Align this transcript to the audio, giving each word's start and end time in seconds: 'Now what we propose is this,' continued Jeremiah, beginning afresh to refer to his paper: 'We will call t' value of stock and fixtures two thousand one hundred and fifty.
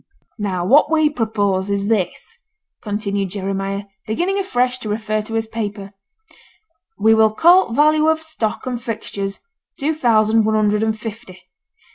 'Now 0.39 0.65
what 0.65 0.89
we 0.89 1.11
propose 1.11 1.69
is 1.69 1.87
this,' 1.87 2.39
continued 2.81 3.29
Jeremiah, 3.29 3.83
beginning 4.07 4.39
afresh 4.39 4.79
to 4.79 4.89
refer 4.89 5.21
to 5.21 5.35
his 5.35 5.45
paper: 5.45 5.93
'We 6.97 7.13
will 7.13 7.35
call 7.35 7.69
t' 7.69 7.75
value 7.75 8.07
of 8.07 8.23
stock 8.23 8.65
and 8.65 8.81
fixtures 8.81 9.37
two 9.79 9.93
thousand 9.93 10.43
one 10.43 10.55
hundred 10.55 10.81
and 10.81 10.97
fifty. 10.99 11.43